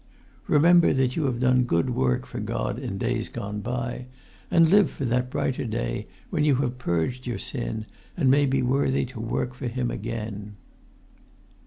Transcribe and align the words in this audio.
Remember 0.47 0.93
that 0.93 1.15
you 1.15 1.25
have 1.25 1.39
done 1.39 1.61
good 1.65 1.91
work 1.91 2.25
for 2.25 2.39
God 2.39 2.79
in 2.79 2.97
days 2.97 3.29
gone 3.29 3.59
by; 3.59 4.05
and 4.49 4.67
live 4.67 4.89
for 4.89 5.05
that 5.05 5.29
brighter 5.29 5.63
day 5.65 6.07
when 6.31 6.43
you 6.43 6.55
have 6.55 6.79
purged 6.79 7.27
your 7.27 7.37
sin, 7.37 7.85
and 8.17 8.27
may 8.31 8.47
be 8.47 8.63
worthy 8.63 9.05
to 9.05 9.19
work 9.19 9.53
for 9.53 9.67
Him 9.67 9.91
again." 9.91 10.55